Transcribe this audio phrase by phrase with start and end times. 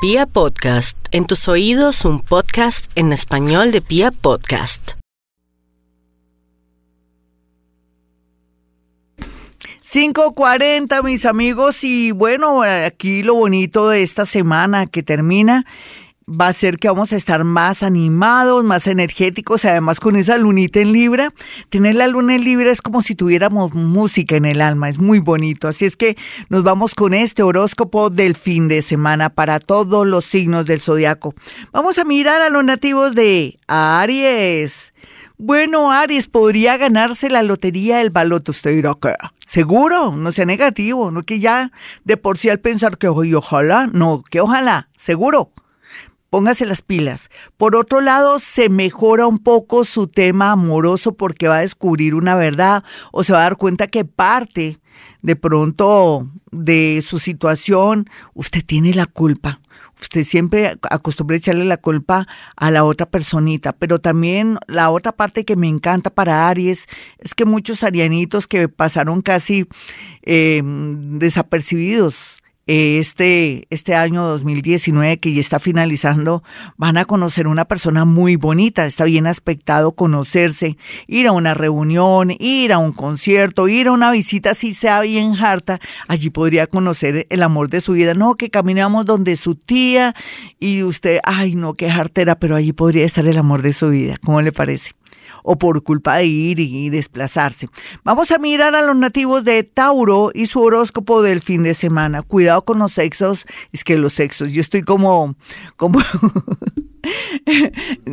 [0.00, 4.92] Pia Podcast, en tus oídos un podcast en español de Pia Podcast.
[9.82, 15.66] 5.40 mis amigos y bueno, aquí lo bonito de esta semana que termina
[16.28, 20.80] va a ser que vamos a estar más animados, más energéticos, además con esa lunita
[20.80, 21.32] en Libra.
[21.70, 25.20] Tener la luna en Libra es como si tuviéramos música en el alma, es muy
[25.20, 25.68] bonito.
[25.68, 26.16] Así es que
[26.48, 31.34] nos vamos con este horóscopo del fin de semana para todos los signos del zodiaco.
[31.72, 34.92] Vamos a mirar a los nativos de Aries.
[35.38, 38.50] Bueno, Aries, podría ganarse la lotería del baloto.
[38.50, 38.94] Usted dirá
[39.46, 41.70] seguro, no sea negativo, no que ya
[42.04, 45.52] de por sí al pensar que ojalá, no, que ojalá, seguro
[46.30, 47.30] póngase las pilas.
[47.56, 52.34] Por otro lado, se mejora un poco su tema amoroso porque va a descubrir una
[52.34, 54.78] verdad o se va a dar cuenta que parte
[55.22, 59.60] de pronto de su situación, usted tiene la culpa.
[60.00, 65.44] Usted siempre acostumbra echarle la culpa a la otra personita, pero también la otra parte
[65.44, 66.86] que me encanta para Aries
[67.18, 69.66] es que muchos arianitos que pasaron casi
[70.22, 72.38] eh, desapercibidos
[72.68, 76.42] este, este año 2019 que ya está finalizando,
[76.76, 82.30] van a conocer una persona muy bonita, está bien aspectado conocerse, ir a una reunión,
[82.38, 87.26] ir a un concierto, ir a una visita, si sea bien harta, allí podría conocer
[87.30, 88.12] el amor de su vida.
[88.12, 90.14] No, que caminamos donde su tía
[90.60, 94.18] y usted, ay no, qué hartera, pero allí podría estar el amor de su vida.
[94.22, 94.92] ¿Cómo le parece?
[95.42, 97.68] O por culpa de ir y desplazarse.
[98.04, 102.22] Vamos a mirar a los nativos de Tauro y su horóscopo del fin de semana.
[102.22, 105.36] Cuidado con los sexos, es que los sexos, yo estoy como,
[105.76, 106.00] como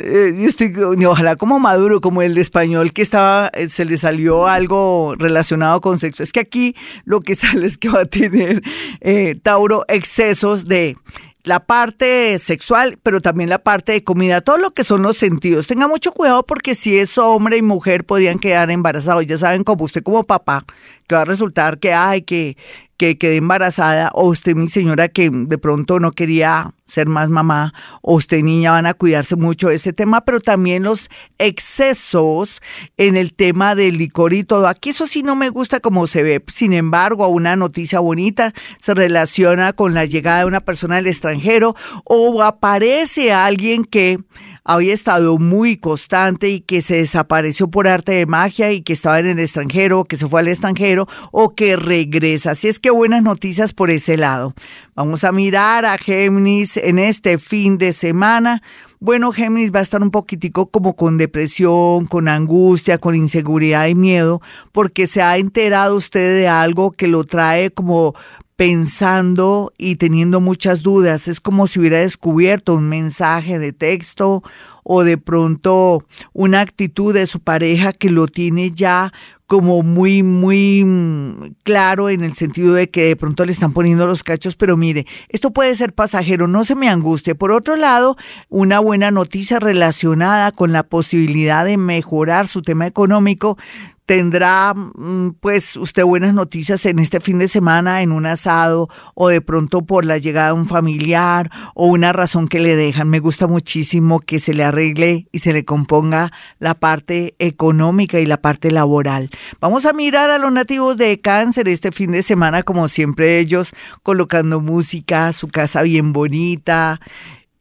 [0.00, 0.74] yo estoy,
[1.06, 5.98] ojalá como maduro, como el español que estaba, eh, se le salió algo relacionado con
[5.98, 6.22] sexo.
[6.22, 8.62] Es que aquí lo que sale es que va a tener
[9.00, 10.96] eh, Tauro excesos de
[11.44, 15.66] la parte sexual, pero también la parte de comida, todo lo que son los sentidos.
[15.66, 19.26] Tenga mucho cuidado porque si es hombre y mujer podrían quedar embarazados.
[19.26, 20.64] Ya saben, como usted como papá,
[21.06, 22.56] que va a resultar que, ay, que
[23.02, 27.74] que quedé embarazada, o usted, mi señora, que de pronto no quería ser más mamá,
[28.00, 32.62] o usted, niña, van a cuidarse mucho de ese tema, pero también los excesos
[32.98, 34.68] en el tema del licor y todo.
[34.68, 36.44] Aquí eso sí no me gusta como se ve.
[36.54, 41.74] Sin embargo, una noticia bonita se relaciona con la llegada de una persona del extranjero
[42.04, 44.20] o aparece alguien que
[44.64, 49.18] había estado muy constante y que se desapareció por arte de magia y que estaba
[49.18, 52.52] en el extranjero, que se fue al extranjero o que regresa.
[52.52, 54.54] Así es que buenas noticias por ese lado.
[54.94, 58.62] Vamos a mirar a Géminis en este fin de semana.
[59.00, 63.96] Bueno, Géminis va a estar un poquitico como con depresión, con angustia, con inseguridad y
[63.96, 64.40] miedo,
[64.70, 68.14] porque se ha enterado usted de algo que lo trae como
[68.62, 71.26] pensando y teniendo muchas dudas.
[71.26, 74.44] Es como si hubiera descubierto un mensaje de texto
[74.84, 79.12] o de pronto una actitud de su pareja que lo tiene ya
[79.48, 84.06] como muy, muy mm, claro en el sentido de que de pronto le están poniendo
[84.06, 87.34] los cachos, pero mire, esto puede ser pasajero, no se me angustie.
[87.34, 88.16] Por otro lado,
[88.48, 93.58] una buena noticia relacionada con la posibilidad de mejorar su tema económico
[94.06, 99.28] tendrá mm, pues usted buenas noticias en este fin de semana en un asado o
[99.28, 103.08] de pronto por la llegada de un familiar o una razón que le dejan.
[103.08, 108.26] Me gusta muchísimo que se le arregle y se le componga la parte económica y
[108.26, 109.30] la parte laboral.
[109.60, 113.72] Vamos a mirar a los nativos de cáncer este fin de semana como siempre ellos
[114.02, 117.00] colocando música, su casa bien bonita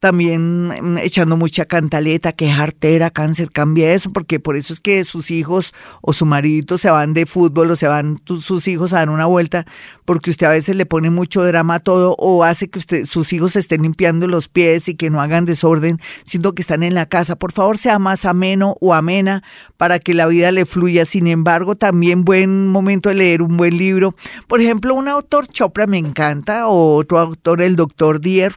[0.00, 5.04] también mm, echando mucha cantaleta, que artera, cáncer, cambia eso, porque por eso es que
[5.04, 8.98] sus hijos o su marido se van de fútbol o se van sus hijos a
[8.98, 9.66] dar una vuelta,
[10.04, 13.32] porque usted a veces le pone mucho drama a todo o hace que usted, sus
[13.32, 17.06] hijos estén limpiando los pies y que no hagan desorden, siendo que están en la
[17.06, 17.36] casa.
[17.36, 19.42] Por favor, sea más ameno o amena
[19.76, 21.04] para que la vida le fluya.
[21.04, 24.14] Sin embargo, también buen momento de leer un buen libro.
[24.46, 28.54] Por ejemplo, un autor Chopra me encanta, o otro autor, el doctor Dier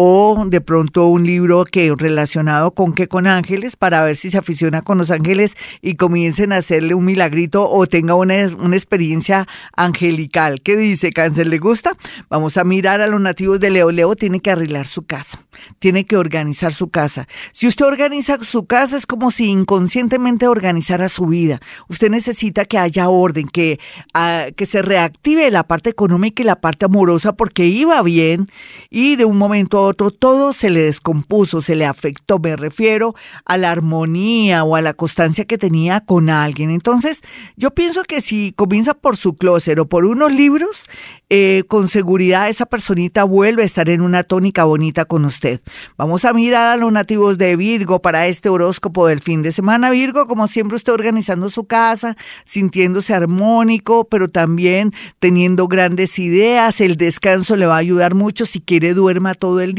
[0.00, 4.38] o de pronto un libro que relacionado con qué con ángeles para ver si se
[4.38, 9.48] aficiona con los ángeles y comiencen a hacerle un milagrito o tenga una, una experiencia
[9.76, 10.60] angelical.
[10.62, 11.48] ¿Qué dice Cáncer?
[11.48, 11.96] ¿Le gusta?
[12.30, 13.90] Vamos a mirar a los nativos de Leo.
[13.90, 15.42] Leo tiene que arreglar su casa.
[15.80, 17.26] tiene que organizar su casa.
[17.52, 21.60] Si usted organiza su casa es como si inconscientemente organizara su vida.
[21.88, 23.80] Usted necesita que haya orden, que,
[24.14, 28.48] ah, que se reactive la parte económica y la parte amorosa porque iba bien
[28.90, 32.38] y de un momento a otro todo se le descompuso, se le afectó.
[32.38, 33.14] Me refiero
[33.44, 36.70] a la armonía o a la constancia que tenía con alguien.
[36.70, 37.22] Entonces,
[37.56, 40.84] yo pienso que si comienza por su closet o por unos libros,
[41.30, 45.60] eh, con seguridad esa personita vuelve a estar en una tónica bonita con usted.
[45.96, 49.90] Vamos a mirar a los nativos de Virgo para este horóscopo del fin de semana.
[49.90, 56.80] Virgo, como siempre, usted organizando su casa, sintiéndose armónico, pero también teniendo grandes ideas.
[56.80, 58.46] El descanso le va a ayudar mucho.
[58.46, 59.77] Si quiere, duerma todo el día.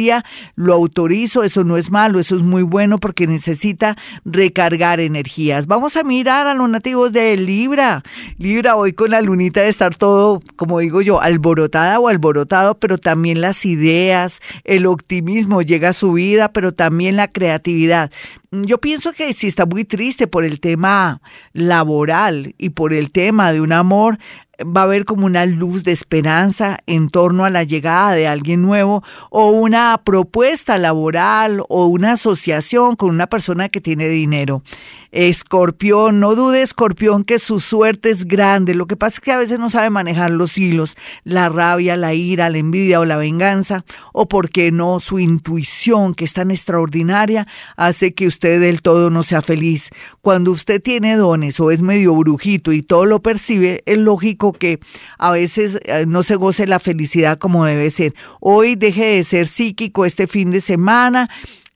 [0.55, 1.43] Lo autorizo.
[1.43, 5.67] Eso no es malo, eso es muy bueno porque necesita recargar energías.
[5.67, 8.03] Vamos a mirar a los nativos de Libra.
[8.37, 12.77] Libra, hoy con la lunita de estar todo, como digo yo, al alborotada o alborotado,
[12.79, 18.11] pero también las ideas, el optimismo llega a su vida, pero también la creatividad.
[18.51, 21.21] Yo pienso que si está muy triste por el tema
[21.53, 24.19] laboral y por el tema de un amor,
[24.63, 28.61] va a haber como una luz de esperanza en torno a la llegada de alguien
[28.61, 34.63] nuevo o una propuesta laboral o una asociación con una persona que tiene dinero.
[35.11, 38.75] Escorpión, no dude, Escorpión, que su suerte es grande.
[38.75, 42.13] Lo que pasa es que a veces no sabe manejar los hilos, la rabia, la
[42.13, 47.47] ira, la envidia o la venganza, o porque no, su intuición, que es tan extraordinaria,
[47.75, 49.89] hace que usted del todo no sea feliz.
[50.21, 54.79] Cuando usted tiene dones o es medio brujito y todo lo percibe, es lógico que
[55.17, 58.13] a veces eh, no se goce la felicidad como debe ser.
[58.39, 61.29] Hoy deje de ser psíquico este fin de semana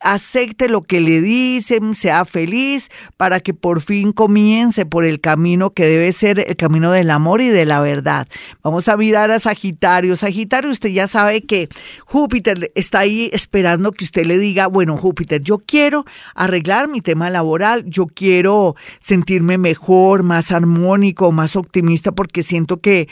[0.04, 5.72] acepte lo que le dicen, sea feliz, para que por fin comience por el camino
[5.72, 8.28] que debe ser el camino del amor y de la verdad.
[8.62, 10.16] Vamos a mirar a Sagitario.
[10.16, 11.70] Sagitario, usted ya sabe que
[12.06, 17.30] Júpiter está ahí esperando que usted le diga, bueno, Júpiter, yo quiero arreglar mi tema
[17.30, 23.08] laboral, yo quiero sentirme mejor, más armónico, más optimista, porque siento que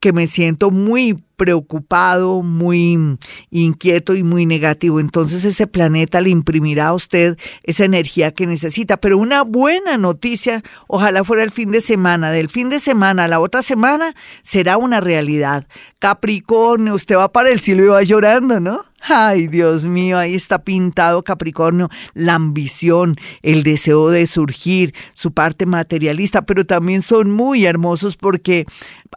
[0.00, 3.18] que me siento muy preocupado, muy
[3.50, 4.98] inquieto y muy negativo.
[4.98, 8.96] Entonces ese planeta le imprimirá a usted esa energía que necesita.
[8.98, 12.30] Pero una buena noticia, ojalá fuera el fin de semana.
[12.30, 15.66] Del fin de semana a la otra semana será una realidad.
[15.98, 18.89] Capricornio, usted va para el cielo y va llorando, ¿no?
[19.02, 25.64] Ay, Dios mío, ahí está pintado Capricornio, la ambición, el deseo de surgir, su parte
[25.64, 28.66] materialista, pero también son muy hermosos porque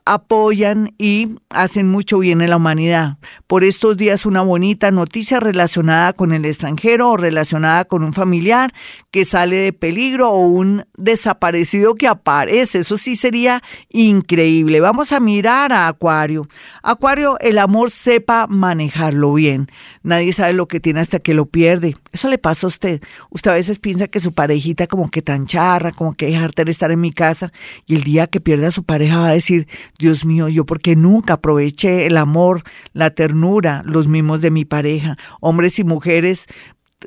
[0.05, 3.17] apoyan y hacen mucho bien en la humanidad.
[3.47, 8.73] Por estos días una bonita noticia relacionada con el extranjero o relacionada con un familiar
[9.11, 12.79] que sale de peligro o un desaparecido que aparece.
[12.79, 14.79] Eso sí sería increíble.
[14.79, 16.47] Vamos a mirar a Acuario.
[16.81, 19.67] Acuario, el amor sepa manejarlo bien.
[20.03, 21.95] Nadie sabe lo que tiene hasta que lo pierde.
[22.11, 23.01] Eso le pasa a usted.
[23.29, 26.71] Usted a veces piensa que su parejita como que tan charra, como que dejarte de
[26.71, 27.51] estar en mi casa
[27.85, 29.67] y el día que pierde a su pareja va a decir,
[29.99, 35.17] Dios mío, yo porque nunca aproveché el amor, la ternura, los mimos de mi pareja.
[35.39, 36.47] Hombres y mujeres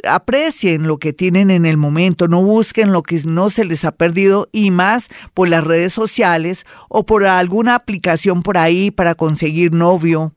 [0.05, 3.93] aprecien lo que tienen en el momento, no busquen lo que no se les ha
[3.93, 9.73] perdido y más por las redes sociales o por alguna aplicación por ahí para conseguir
[9.73, 10.33] novio,